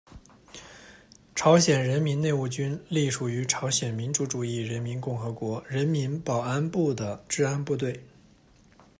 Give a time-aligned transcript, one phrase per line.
[1.35, 8.03] 朝鲜人民内务军隶属于朝鲜民主主义人民共和国人民保安部的治安部队。